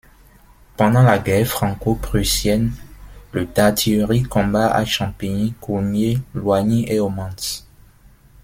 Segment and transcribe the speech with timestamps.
[0.77, 2.71] Pendant la guerre franco-prussienne,
[3.33, 7.29] le d'artillerie combat à Champigny, Coulmiers, Loigny et au Mans.